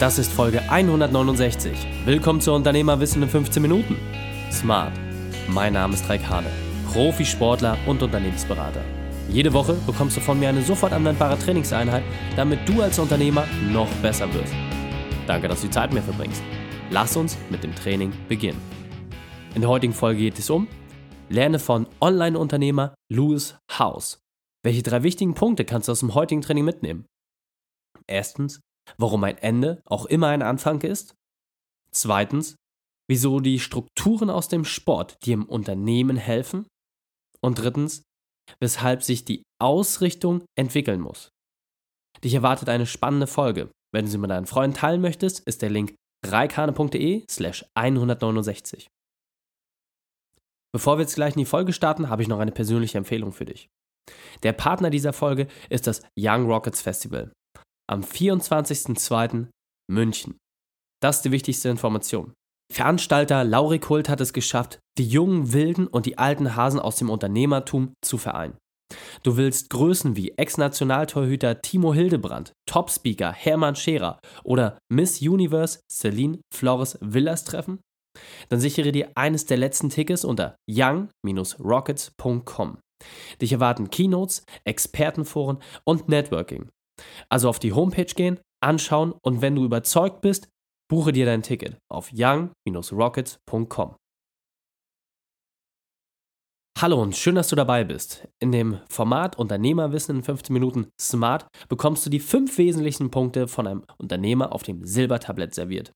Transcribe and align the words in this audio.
Das 0.00 0.18
ist 0.18 0.32
Folge 0.32 0.62
169. 0.70 2.06
Willkommen 2.06 2.40
zu 2.40 2.54
Unternehmerwissen 2.54 3.22
in 3.22 3.28
15 3.28 3.60
Minuten. 3.60 3.98
Smart. 4.50 4.94
Mein 5.46 5.74
Name 5.74 5.92
ist 5.92 6.08
Raik 6.08 6.26
Hane, 6.26 6.50
Profisportler 6.90 7.76
und 7.86 8.02
Unternehmensberater. 8.02 8.80
Jede 9.28 9.52
Woche 9.52 9.74
bekommst 9.86 10.16
du 10.16 10.22
von 10.22 10.40
mir 10.40 10.48
eine 10.48 10.62
sofort 10.62 10.94
anwendbare 10.94 11.38
Trainingseinheit, 11.38 12.02
damit 12.34 12.66
du 12.66 12.80
als 12.80 12.98
Unternehmer 12.98 13.46
noch 13.70 13.90
besser 13.96 14.32
wirst. 14.32 14.54
Danke, 15.26 15.48
dass 15.48 15.60
du 15.60 15.66
die 15.66 15.74
Zeit 15.74 15.92
mit 15.92 16.02
mir 16.02 16.10
verbringst. 16.10 16.42
Lass 16.90 17.14
uns 17.18 17.36
mit 17.50 17.62
dem 17.62 17.74
Training 17.74 18.10
beginnen. 18.26 18.62
In 19.54 19.60
der 19.60 19.68
heutigen 19.68 19.92
Folge 19.92 20.20
geht 20.20 20.38
es 20.38 20.48
um 20.48 20.66
Lerne 21.28 21.58
von 21.58 21.86
Online-Unternehmer 22.00 22.94
Louis 23.12 23.54
House. 23.78 24.18
Welche 24.62 24.82
drei 24.82 25.02
wichtigen 25.02 25.34
Punkte 25.34 25.66
kannst 25.66 25.88
du 25.88 25.92
aus 25.92 26.00
dem 26.00 26.14
heutigen 26.14 26.40
Training 26.40 26.64
mitnehmen? 26.64 27.04
Erstens, 28.06 28.60
warum 28.98 29.24
ein 29.24 29.38
Ende 29.38 29.82
auch 29.84 30.06
immer 30.06 30.28
ein 30.28 30.42
Anfang 30.42 30.80
ist. 30.82 31.14
Zweitens, 31.92 32.56
wieso 33.10 33.40
die 33.40 33.58
Strukturen 33.58 34.30
aus 34.30 34.46
dem 34.46 34.64
Sport 34.64 35.16
dir 35.24 35.34
im 35.34 35.44
Unternehmen 35.44 36.16
helfen. 36.16 36.68
Und 37.40 37.58
drittens, 37.58 38.04
weshalb 38.60 39.02
sich 39.02 39.24
die 39.24 39.42
Ausrichtung 39.60 40.44
entwickeln 40.56 41.00
muss. 41.00 41.30
Dich 42.22 42.34
erwartet 42.34 42.68
eine 42.68 42.86
spannende 42.86 43.26
Folge. 43.26 43.70
Wenn 43.92 44.04
du 44.04 44.10
sie 44.12 44.18
mit 44.18 44.30
deinen 44.30 44.46
Freunden 44.46 44.76
teilen 44.76 45.00
möchtest, 45.00 45.40
ist 45.40 45.60
der 45.60 45.70
Link 45.70 45.96
reikane.de 46.24 47.24
slash 47.28 47.64
169. 47.74 48.86
Bevor 50.72 50.98
wir 50.98 51.02
jetzt 51.02 51.16
gleich 51.16 51.34
in 51.34 51.40
die 51.40 51.46
Folge 51.46 51.72
starten, 51.72 52.10
habe 52.10 52.22
ich 52.22 52.28
noch 52.28 52.38
eine 52.38 52.52
persönliche 52.52 52.98
Empfehlung 52.98 53.32
für 53.32 53.44
dich. 53.44 53.68
Der 54.44 54.52
Partner 54.52 54.90
dieser 54.90 55.12
Folge 55.12 55.48
ist 55.68 55.88
das 55.88 56.02
Young 56.16 56.46
Rockets 56.46 56.80
Festival 56.80 57.32
am 57.90 58.02
24.02. 58.02 59.48
München. 59.90 60.38
Das 61.02 61.16
ist 61.16 61.24
die 61.24 61.32
wichtigste 61.32 61.68
Information. 61.68 62.32
Veranstalter 62.72 63.42
Lauri 63.42 63.80
Kult 63.80 64.08
hat 64.08 64.20
es 64.20 64.32
geschafft, 64.32 64.78
die 64.96 65.08
jungen 65.08 65.52
Wilden 65.52 65.88
und 65.88 66.06
die 66.06 66.18
alten 66.18 66.54
Hasen 66.54 66.78
aus 66.78 66.94
dem 66.96 67.10
Unternehmertum 67.10 67.94
zu 68.00 68.16
vereinen. 68.16 68.56
Du 69.24 69.36
willst 69.36 69.70
Größen 69.70 70.14
wie 70.14 70.34
Ex-Nationaltorhüter 70.36 71.62
Timo 71.62 71.92
Hildebrand, 71.92 72.52
Topspeaker 72.68 73.32
Hermann 73.32 73.74
Scherer 73.74 74.20
oder 74.44 74.78
Miss 74.88 75.20
Universe 75.20 75.80
Celine 75.90 76.38
Flores 76.54 76.96
Villas 77.00 77.42
treffen? 77.44 77.80
Dann 78.48 78.60
sichere 78.60 78.92
dir 78.92 79.10
eines 79.16 79.46
der 79.46 79.56
letzten 79.56 79.88
Tickets 79.88 80.24
unter 80.24 80.54
young-rockets.com. 80.68 82.78
Dich 83.40 83.52
erwarten 83.52 83.90
Keynotes, 83.90 84.44
Expertenforen 84.64 85.58
und 85.84 86.08
Networking. 86.08 86.68
Also 87.28 87.48
auf 87.48 87.58
die 87.58 87.72
Homepage 87.72 88.04
gehen, 88.04 88.38
anschauen 88.62 89.12
und 89.22 89.42
wenn 89.42 89.54
du 89.54 89.64
überzeugt 89.64 90.20
bist, 90.20 90.48
buche 90.90 91.12
dir 91.12 91.26
dein 91.26 91.42
Ticket 91.42 91.78
auf 91.88 92.10
young-rockets.com. 92.12 93.96
Hallo 96.78 97.02
und 97.02 97.14
schön, 97.14 97.34
dass 97.34 97.48
du 97.48 97.56
dabei 97.56 97.84
bist. 97.84 98.26
In 98.38 98.52
dem 98.52 98.78
Format 98.88 99.36
Unternehmerwissen 99.38 100.16
in 100.16 100.22
15 100.22 100.54
Minuten 100.54 100.88
Smart 100.98 101.46
bekommst 101.68 102.06
du 102.06 102.10
die 102.10 102.20
fünf 102.20 102.56
wesentlichen 102.56 103.10
Punkte 103.10 103.48
von 103.48 103.66
einem 103.66 103.84
Unternehmer 103.98 104.54
auf 104.54 104.62
dem 104.62 104.86
Silbertablett 104.86 105.54
serviert. 105.54 105.92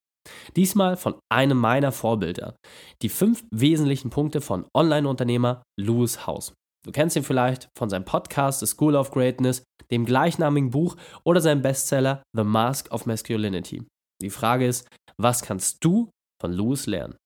Diesmal 0.56 0.96
von 0.96 1.14
einem 1.32 1.58
meiner 1.58 1.90
Vorbilder. 1.90 2.56
Die 3.02 3.08
fünf 3.08 3.44
wesentlichen 3.50 4.10
Punkte 4.10 4.42
von 4.42 4.66
Online-Unternehmer 4.74 5.62
Louis 5.80 6.26
House. 6.26 6.52
Du 6.84 6.92
kennst 6.92 7.16
ihn 7.16 7.24
vielleicht 7.24 7.68
von 7.76 7.88
seinem 7.88 8.04
Podcast 8.04 8.60
The 8.60 8.66
School 8.66 8.94
of 8.94 9.10
Greatness, 9.10 9.62
dem 9.90 10.04
gleichnamigen 10.04 10.70
Buch 10.70 10.96
oder 11.24 11.40
seinem 11.40 11.62
Bestseller 11.62 12.22
The 12.36 12.44
Mask 12.44 12.92
of 12.92 13.06
Masculinity. 13.06 13.86
Die 14.22 14.30
Frage 14.30 14.66
ist, 14.66 14.88
was 15.16 15.42
kannst 15.42 15.82
du 15.82 16.10
von 16.40 16.52
Louis 16.52 16.86
lernen? 16.86 17.16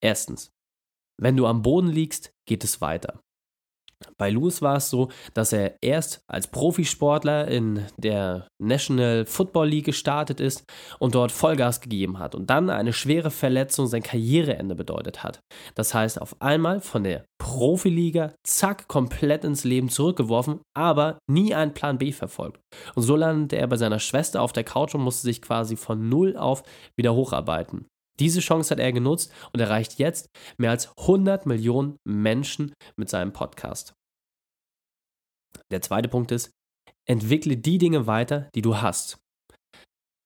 Erstens, 0.00 0.50
wenn 1.20 1.36
du 1.36 1.46
am 1.46 1.62
Boden 1.62 1.88
liegst, 1.88 2.32
geht 2.48 2.64
es 2.64 2.80
weiter. 2.80 3.20
Bei 4.18 4.30
Lewis 4.30 4.62
war 4.62 4.76
es 4.76 4.90
so, 4.90 5.08
dass 5.34 5.52
er 5.52 5.74
erst 5.82 6.22
als 6.26 6.46
Profisportler 6.46 7.48
in 7.48 7.84
der 7.96 8.46
National 8.58 9.26
Football 9.26 9.68
League 9.68 9.86
gestartet 9.86 10.40
ist 10.40 10.64
und 10.98 11.14
dort 11.14 11.32
Vollgas 11.32 11.80
gegeben 11.80 12.18
hat 12.18 12.34
und 12.34 12.50
dann 12.50 12.70
eine 12.70 12.92
schwere 12.92 13.30
Verletzung 13.30 13.86
sein 13.86 14.02
Karriereende 14.02 14.74
bedeutet 14.74 15.22
hat. 15.22 15.40
Das 15.74 15.94
heißt, 15.94 16.20
auf 16.20 16.36
einmal 16.40 16.80
von 16.80 17.04
der 17.04 17.24
Profiliga, 17.38 18.34
zack, 18.44 18.88
komplett 18.88 19.44
ins 19.44 19.64
Leben 19.64 19.88
zurückgeworfen, 19.88 20.60
aber 20.74 21.18
nie 21.28 21.54
einen 21.54 21.74
Plan 21.74 21.98
B 21.98 22.12
verfolgt. 22.12 22.60
Und 22.94 23.02
so 23.02 23.16
landete 23.16 23.56
er 23.56 23.66
bei 23.66 23.76
seiner 23.76 23.98
Schwester 23.98 24.42
auf 24.42 24.52
der 24.52 24.64
Couch 24.64 24.94
und 24.94 25.02
musste 25.02 25.22
sich 25.22 25.42
quasi 25.42 25.76
von 25.76 26.08
Null 26.08 26.36
auf 26.36 26.62
wieder 26.96 27.14
hocharbeiten. 27.14 27.86
Diese 28.22 28.38
Chance 28.38 28.70
hat 28.70 28.78
er 28.78 28.92
genutzt 28.92 29.32
und 29.52 29.58
erreicht 29.58 29.98
jetzt 29.98 30.30
mehr 30.56 30.70
als 30.70 30.96
100 30.96 31.44
Millionen 31.44 31.96
Menschen 32.04 32.72
mit 32.94 33.08
seinem 33.08 33.32
Podcast. 33.32 33.94
Der 35.72 35.82
zweite 35.82 36.08
Punkt 36.08 36.30
ist, 36.30 36.52
entwickle 37.04 37.56
die 37.56 37.78
Dinge 37.78 38.06
weiter, 38.06 38.48
die 38.54 38.62
du 38.62 38.76
hast. 38.76 39.18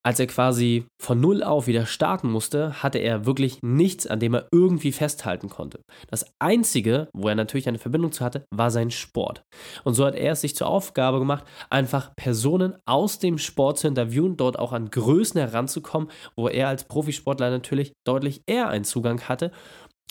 Als 0.07 0.21
er 0.21 0.29
quasi 0.29 0.87
von 1.03 1.21
Null 1.21 1.43
auf 1.43 1.67
wieder 1.67 1.85
starten 1.85 2.31
musste, 2.31 2.81
hatte 2.81 2.99
er 2.99 3.27
wirklich 3.27 3.59
nichts, 3.65 4.07
an 4.07 4.21
dem 4.21 4.35
er 4.35 4.47
irgendwie 4.53 4.93
festhalten 4.93 5.49
konnte. 5.49 5.81
Das 6.07 6.25
Einzige, 6.39 7.09
wo 7.13 7.27
er 7.27 7.35
natürlich 7.35 7.67
eine 7.67 7.81
Verbindung 7.81 8.13
zu 8.13 8.25
hatte, 8.25 8.45
war 8.55 8.71
sein 8.71 8.93
Sport. 8.93 9.43
Und 9.83 9.95
so 9.95 10.07
hat 10.07 10.15
er 10.15 10.35
es 10.35 10.43
sich 10.43 10.55
zur 10.55 10.69
Aufgabe 10.69 11.19
gemacht, 11.19 11.45
einfach 11.71 12.15
Personen 12.15 12.77
aus 12.87 13.19
dem 13.19 13.37
Sport 13.37 13.81
zu 13.81 13.89
interviewen, 13.89 14.37
dort 14.37 14.61
auch 14.61 14.73
an 14.73 14.91
Größen 14.91 15.41
heranzukommen, 15.41 16.09
wo 16.37 16.47
er 16.47 16.69
als 16.69 16.85
Profisportler 16.85 17.51
natürlich 17.51 17.93
deutlich 18.07 18.43
eher 18.47 18.69
einen 18.69 18.85
Zugang 18.85 19.23
hatte 19.23 19.51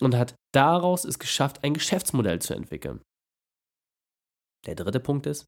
und 0.01 0.17
hat 0.17 0.35
daraus 0.53 1.05
es 1.05 1.19
geschafft, 1.19 1.63
ein 1.63 1.73
Geschäftsmodell 1.73 2.39
zu 2.39 2.53
entwickeln. 2.53 2.99
Der 4.65 4.75
dritte 4.75 4.99
Punkt 4.99 5.25
ist, 5.25 5.45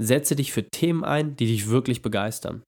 setze 0.00 0.36
dich 0.36 0.52
für 0.52 0.68
Themen 0.70 1.02
ein, 1.02 1.34
die 1.34 1.46
dich 1.46 1.68
wirklich 1.68 2.02
begeistern. 2.02 2.62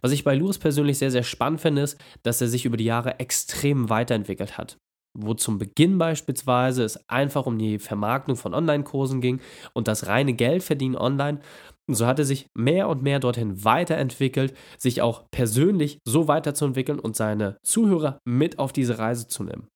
Was 0.00 0.12
ich 0.12 0.24
bei 0.24 0.34
Lewis 0.34 0.58
persönlich 0.58 0.98
sehr, 0.98 1.10
sehr 1.10 1.22
spannend 1.22 1.60
finde, 1.60 1.82
ist, 1.82 1.98
dass 2.22 2.40
er 2.40 2.48
sich 2.48 2.64
über 2.64 2.76
die 2.76 2.84
Jahre 2.84 3.18
extrem 3.20 3.90
weiterentwickelt 3.90 4.58
hat. 4.58 4.78
Wo 5.16 5.34
zum 5.34 5.58
Beginn 5.58 5.98
beispielsweise 5.98 6.82
es 6.82 7.08
einfach 7.08 7.46
um 7.46 7.56
die 7.58 7.78
Vermarktung 7.78 8.36
von 8.36 8.52
Online-Kursen 8.52 9.20
ging 9.20 9.40
und 9.72 9.86
das 9.86 10.08
reine 10.08 10.34
Geldverdienen 10.34 10.96
online. 10.96 11.40
So 11.86 12.06
hat 12.06 12.18
er 12.18 12.24
sich 12.24 12.48
mehr 12.54 12.88
und 12.88 13.02
mehr 13.02 13.20
dorthin 13.20 13.64
weiterentwickelt, 13.64 14.56
sich 14.78 15.02
auch 15.02 15.30
persönlich 15.30 15.98
so 16.04 16.26
weiterzuentwickeln 16.26 16.98
und 16.98 17.14
seine 17.14 17.58
Zuhörer 17.62 18.18
mit 18.24 18.58
auf 18.58 18.72
diese 18.72 18.98
Reise 18.98 19.28
zu 19.28 19.44
nehmen. 19.44 19.68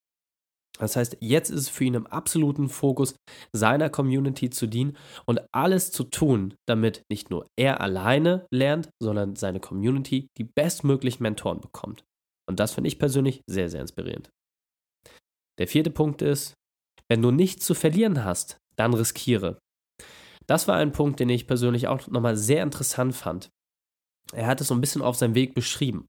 Das 0.79 0.97
heißt, 0.97 1.19
jetzt 1.21 1.51
ist 1.51 1.61
es 1.61 1.69
für 1.69 1.85
ihn 1.85 1.95
im 1.95 2.07
absoluten 2.07 2.69
Fokus, 2.69 3.17
seiner 3.53 3.91
Community 3.91 4.51
zu 4.51 4.67
dienen 4.67 4.97
und 5.27 5.41
alles 5.53 5.91
zu 5.91 6.05
tun, 6.05 6.55
damit 6.67 7.03
nicht 7.11 7.31
nur 7.31 7.49
er 7.57 7.81
alleine 7.81 8.47
lernt, 8.51 8.91
sondern 9.03 9.37
seine 9.37 9.61
Community 9.61 10.29
die 10.39 10.45
bestmöglichen 10.45 11.23
Mentoren 11.23 11.61
bekommt. 11.61 12.05
Und 12.49 12.61
das 12.61 12.75
finde 12.75 12.89
ich 12.89 12.99
persönlich 12.99 13.43
sehr, 13.47 13.69
sehr 13.69 13.81
inspirierend. 13.81 14.31
Der 15.59 15.69
vierte 15.69 15.91
Punkt 15.91 16.23
ist, 16.23 16.55
wenn 17.09 17.23
du 17.23 17.31
nichts 17.31 17.67
zu 17.67 17.75
verlieren 17.75 18.25
hast, 18.25 18.59
dann 18.77 18.95
riskiere. 18.95 19.59
Das 20.47 20.69
war 20.69 20.77
ein 20.77 20.93
Punkt, 20.93 21.21
den 21.21 21.29
ich 21.29 21.47
persönlich 21.47 21.89
auch 21.89 22.07
nochmal 22.07 22.37
sehr 22.37 22.63
interessant 22.63 23.15
fand. 23.15 23.51
Er 24.33 24.47
hat 24.47 24.61
es 24.61 24.69
so 24.69 24.75
ein 24.75 24.81
bisschen 24.81 25.03
auf 25.03 25.17
seinem 25.17 25.35
Weg 25.35 25.55
beschrieben 25.55 26.07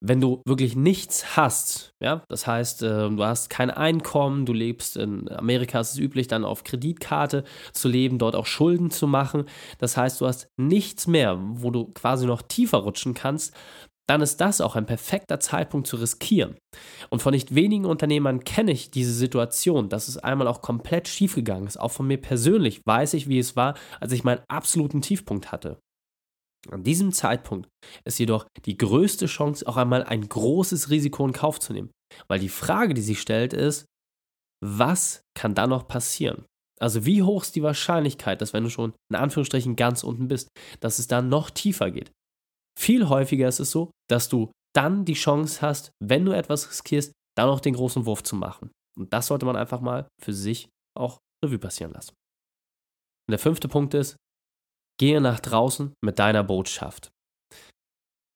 wenn 0.00 0.20
du 0.20 0.42
wirklich 0.46 0.76
nichts 0.76 1.36
hast, 1.36 1.94
ja, 2.00 2.22
das 2.28 2.46
heißt, 2.46 2.82
äh, 2.82 3.10
du 3.10 3.24
hast 3.24 3.50
kein 3.50 3.70
Einkommen, 3.70 4.46
du 4.46 4.52
lebst 4.52 4.96
in 4.96 5.28
Amerika, 5.30 5.80
ist 5.80 5.92
es 5.92 5.98
üblich, 5.98 6.28
dann 6.28 6.44
auf 6.44 6.64
Kreditkarte 6.64 7.44
zu 7.72 7.88
leben, 7.88 8.18
dort 8.18 8.36
auch 8.36 8.46
Schulden 8.46 8.90
zu 8.90 9.06
machen. 9.06 9.44
Das 9.78 9.96
heißt, 9.96 10.20
du 10.20 10.26
hast 10.26 10.48
nichts 10.56 11.06
mehr, 11.06 11.38
wo 11.40 11.70
du 11.70 11.86
quasi 11.86 12.26
noch 12.26 12.42
tiefer 12.42 12.78
rutschen 12.78 13.14
kannst, 13.14 13.54
dann 14.08 14.22
ist 14.22 14.40
das 14.40 14.60
auch 14.60 14.74
ein 14.74 14.86
perfekter 14.86 15.38
Zeitpunkt 15.38 15.86
zu 15.86 15.96
riskieren. 15.96 16.56
Und 17.10 17.20
von 17.20 17.34
nicht 17.34 17.54
wenigen 17.54 17.84
Unternehmern 17.84 18.42
kenne 18.42 18.72
ich 18.72 18.90
diese 18.90 19.12
Situation, 19.12 19.90
dass 19.90 20.08
es 20.08 20.16
einmal 20.16 20.48
auch 20.48 20.62
komplett 20.62 21.08
schiefgegangen 21.08 21.66
ist. 21.66 21.78
Auch 21.78 21.90
von 21.90 22.06
mir 22.06 22.16
persönlich 22.18 22.80
weiß 22.86 23.14
ich, 23.14 23.28
wie 23.28 23.38
es 23.38 23.54
war, 23.54 23.74
als 24.00 24.12
ich 24.12 24.24
meinen 24.24 24.40
absoluten 24.48 25.02
Tiefpunkt 25.02 25.52
hatte. 25.52 25.78
An 26.70 26.82
diesem 26.82 27.12
Zeitpunkt 27.12 27.68
ist 28.04 28.18
jedoch 28.18 28.46
die 28.64 28.76
größte 28.76 29.26
Chance, 29.26 29.66
auch 29.66 29.76
einmal 29.76 30.04
ein 30.04 30.28
großes 30.28 30.90
Risiko 30.90 31.24
in 31.24 31.32
Kauf 31.32 31.60
zu 31.60 31.72
nehmen. 31.72 31.90
Weil 32.26 32.40
die 32.40 32.48
Frage, 32.48 32.94
die 32.94 33.00
sich 33.00 33.20
stellt, 33.20 33.52
ist, 33.52 33.86
was 34.64 35.22
kann 35.36 35.54
da 35.54 35.66
noch 35.66 35.86
passieren? 35.86 36.44
Also 36.80 37.04
wie 37.04 37.22
hoch 37.22 37.42
ist 37.42 37.56
die 37.56 37.62
Wahrscheinlichkeit, 37.62 38.40
dass 38.40 38.52
wenn 38.52 38.64
du 38.64 38.70
schon 38.70 38.94
in 39.10 39.16
Anführungsstrichen 39.16 39.76
ganz 39.76 40.04
unten 40.04 40.28
bist, 40.28 40.48
dass 40.80 40.98
es 40.98 41.06
dann 41.06 41.28
noch 41.28 41.50
tiefer 41.50 41.90
geht? 41.90 42.12
Viel 42.78 43.08
häufiger 43.08 43.48
ist 43.48 43.60
es 43.60 43.70
so, 43.70 43.90
dass 44.08 44.28
du 44.28 44.52
dann 44.74 45.04
die 45.04 45.14
Chance 45.14 45.60
hast, 45.62 45.90
wenn 46.02 46.24
du 46.24 46.32
etwas 46.32 46.68
riskierst, 46.70 47.12
dann 47.36 47.48
noch 47.48 47.60
den 47.60 47.74
großen 47.74 48.06
Wurf 48.06 48.22
zu 48.22 48.36
machen. 48.36 48.70
Und 48.96 49.12
das 49.12 49.26
sollte 49.26 49.46
man 49.46 49.56
einfach 49.56 49.80
mal 49.80 50.08
für 50.20 50.32
sich 50.32 50.68
auch 50.96 51.18
Revue 51.44 51.58
passieren 51.58 51.92
lassen. 51.92 52.14
Und 53.28 53.32
der 53.32 53.38
fünfte 53.38 53.68
Punkt 53.68 53.94
ist, 53.94 54.16
Gehe 54.98 55.20
nach 55.20 55.40
draußen 55.40 55.92
mit 56.04 56.18
deiner 56.18 56.44
Botschaft. 56.44 57.10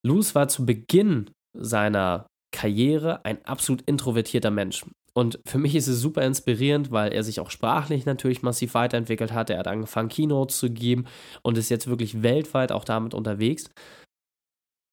Luz 0.06 0.34
war 0.34 0.48
zu 0.48 0.66
Beginn 0.66 1.30
seiner 1.56 2.26
Karriere 2.54 3.24
ein 3.24 3.44
absolut 3.44 3.82
introvertierter 3.82 4.50
Mensch. 4.50 4.84
Und 5.14 5.40
für 5.46 5.58
mich 5.58 5.74
ist 5.74 5.88
es 5.88 6.00
super 6.00 6.22
inspirierend, 6.22 6.90
weil 6.90 7.12
er 7.12 7.22
sich 7.22 7.40
auch 7.40 7.50
sprachlich 7.50 8.06
natürlich 8.06 8.42
massiv 8.42 8.74
weiterentwickelt 8.74 9.32
hat. 9.32 9.50
Er 9.50 9.58
hat 9.58 9.68
angefangen, 9.68 10.08
Keynotes 10.08 10.58
zu 10.58 10.70
geben 10.70 11.06
und 11.42 11.58
ist 11.58 11.68
jetzt 11.68 11.86
wirklich 11.86 12.22
weltweit 12.22 12.72
auch 12.72 12.84
damit 12.84 13.12
unterwegs. 13.12 13.70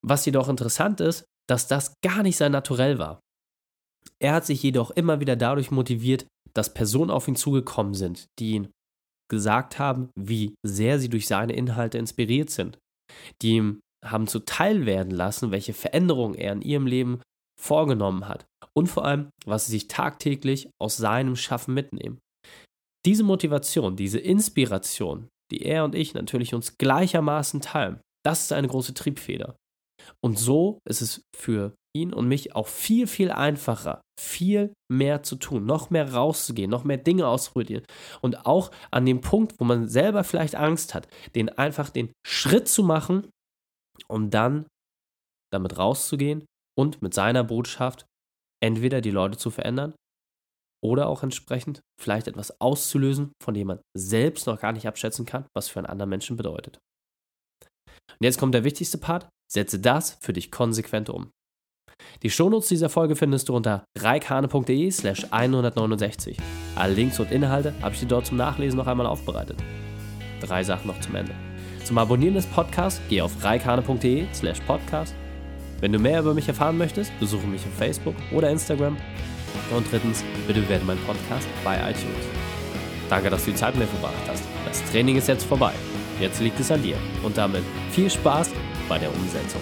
Was 0.06 0.25
jedoch 0.25 0.50
interessant 0.50 1.00
ist, 1.00 1.25
dass 1.50 1.68
das 1.68 1.94
gar 2.04 2.24
nicht 2.24 2.38
sein 2.38 2.51
Naturell 2.51 3.00
war. 3.00 3.19
Er 4.19 4.33
hat 4.33 4.45
sich 4.45 4.62
jedoch 4.62 4.92
immer 4.92 5.19
wieder 5.19 5.36
dadurch 5.36 5.72
motiviert, 5.72 6.25
dass 6.54 6.74
Personen 6.74 7.12
auf 7.12 7.27
ihn 7.27 7.36
zugekommen 7.36 7.94
sind, 7.94 8.25
die 8.39 8.51
ihn 8.51 8.69
gesagt 9.30 9.80
haben, 9.80 10.10
wie 10.16 10.56
sehr 10.66 11.00
sie 11.00 11.10
durch 11.10 11.28
seine 11.28 11.54
Inhalte 11.54 11.98
inspiriert 11.98 12.50
sind, 12.50 12.78
die 13.42 13.56
ihm 13.56 13.80
haben 14.04 14.28
zuteil 14.28 14.86
werden 14.86 15.12
lassen, 15.12 15.52
welche 15.52 15.74
Veränderungen 15.74 16.36
er 16.36 16.54
in 16.54 16.62
ihrem 16.62 16.88
Leben 16.88 17.22
vorgenommen 17.60 18.28
hat 18.28 18.46
und 18.74 18.88
vor 18.88 19.06
allem, 19.06 19.30
was 19.46 19.66
sie 19.66 19.74
sich 19.74 19.88
tagtäglich 19.88 20.70
aus 20.80 20.98
seinem 20.98 21.36
Schaffen 21.36 21.74
mitnehmen. 21.74 22.20
Diese 23.06 23.24
Motivation, 23.24 23.96
diese 23.96 24.20
Inspiration, 24.20 25.28
die 25.52 25.64
er 25.64 25.84
und 25.84 25.96
ich 25.96 26.14
natürlich 26.14 26.54
uns 26.54 26.78
gleichermaßen 26.78 27.62
teilen, 27.62 28.00
das 28.25 28.44
ist 28.44 28.54
eine 28.54 28.68
große 28.68 28.94
Triebfeder. 28.94 29.56
Und 30.24 30.38
so 30.38 30.80
ist 30.88 31.02
es 31.02 31.22
für 31.36 31.75
ihn 31.95 32.13
und 32.13 32.27
mich 32.27 32.56
auch 32.56 32.68
viel, 32.68 33.07
viel 33.07 33.31
einfacher, 33.31 34.01
viel 34.19 34.74
mehr 34.91 35.24
zu 35.24 35.36
tun, 35.36 35.65
noch 35.65 35.89
mehr 35.89 36.13
rauszugehen, 36.13 36.69
noch 36.69 36.83
mehr 36.83 36.97
Dinge 36.97 37.27
auszuprobieren. 37.27 37.86
Und 38.21 38.45
auch 38.45 38.71
an 38.91 39.06
dem 39.06 39.21
Punkt, 39.21 39.59
wo 39.59 39.65
man 39.65 39.88
selber 39.88 40.24
vielleicht 40.24 40.56
Angst 40.56 40.94
hat, 40.94 41.07
den 41.36 41.50
einfach 41.50 41.89
den 41.89 42.12
Schritt 42.25 42.68
zu 42.68 42.83
machen, 42.83 43.30
um 44.07 44.30
dann 44.30 44.68
damit 45.51 45.77
rauszugehen 45.77 46.45
und 46.77 47.01
mit 47.01 47.13
seiner 47.13 47.44
Botschaft 47.44 48.06
entweder 48.63 49.01
die 49.01 49.12
Leute 49.12 49.38
zu 49.38 49.50
verändern 49.50 49.94
oder 50.83 51.07
auch 51.07 51.24
entsprechend 51.24 51.81
vielleicht 52.00 52.27
etwas 52.27 52.62
auszulösen, 52.62 53.33
von 53.44 53.53
dem 53.53 53.68
man 53.68 53.81
selbst 53.97 54.47
noch 54.47 54.59
gar 54.59 54.71
nicht 54.71 54.88
abschätzen 54.88 55.25
kann, 55.25 55.45
was 55.56 55.68
für 55.68 55.80
einen 55.80 55.88
anderen 55.88 56.09
Menschen 56.09 56.38
bedeutet. 56.38 56.80
Und 58.12 58.24
jetzt 58.24 58.39
kommt 58.39 58.53
der 58.53 58.63
wichtigste 58.63 58.97
Part, 58.97 59.30
setze 59.51 59.80
das 59.80 60.18
für 60.21 60.33
dich 60.33 60.51
konsequent 60.51 61.09
um. 61.09 61.31
Die 62.24 62.30
Shownotes 62.30 62.69
dieser 62.69 62.90
Folge 62.90 63.16
findest 63.16 63.50
du 63.50 63.56
unter 63.56 63.86
reikhane.de 63.98 64.92
slash 64.92 65.25
169. 65.31 66.38
Alle 66.75 66.94
Links 66.94 67.19
und 67.19 67.31
Inhalte 67.31 67.74
habe 67.81 67.94
ich 67.94 68.01
dir 68.01 68.07
dort 68.07 68.25
zum 68.25 68.38
Nachlesen 68.38 68.78
noch 68.78 68.88
einmal 68.88 69.07
aufbereitet. 69.07 69.57
Drei 70.42 70.63
Sachen 70.63 70.88
noch 70.88 71.00
zum 71.00 71.16
Ende. 71.16 71.34
Zum 71.84 71.98
Abonnieren 71.98 72.36
des 72.36 72.46
Podcasts 72.46 73.01
geh 73.10 73.22
auf 73.22 73.44
reikhane.de 73.44 74.28
slash 74.34 74.60
podcast 74.62 75.16
wenn 75.81 75.94
du 75.94 76.00
mehr 76.00 76.19
über 76.19 76.34
mich 76.34 76.48
erfahren 76.48 76.78
möchtest, 76.78 77.18
besuche 77.19 77.48
mich 77.48 77.62
auf 77.62 77.74
Facebook 77.78 78.16
oder 78.31 78.50
Instagram. 78.50 78.98
Und 79.75 79.92
drittens, 79.92 80.24
bitte 80.46 80.62
bewerte 80.62 80.86
meinen 80.86 81.04
Podcast 81.06 81.48
bei 81.63 81.75
iTunes. 81.78 82.25
Danke, 83.10 83.30
dass 83.30 83.46
du 83.46 83.51
die 83.51 83.57
Zeit 83.57 83.75
mit 83.75 83.84
mir 83.84 83.88
verbracht 83.88 84.28
hast. 84.28 84.44
Das 84.66 84.84
Training 84.92 85.16
ist 85.16 85.28
jetzt 85.28 85.46
vorbei. 85.46 85.72
Jetzt 86.19 86.42
liegt 86.42 86.60
es 86.60 86.72
an 86.72 86.84
dir. 86.84 86.98
Und 87.24 87.38
damit 87.38 87.63
viel 87.92 88.10
Spaß 88.10 88.51
bei 88.88 88.98
der 89.00 89.10
Umsetzung. 89.10 89.62